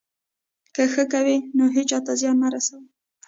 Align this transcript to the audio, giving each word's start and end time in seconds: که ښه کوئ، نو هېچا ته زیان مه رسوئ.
که 0.75 0.83
ښه 0.93 1.03
کوئ، 1.11 1.37
نو 1.57 1.65
هېچا 1.75 1.97
ته 2.05 2.11
زیان 2.19 2.37
مه 2.41 2.47
رسوئ. 2.53 2.85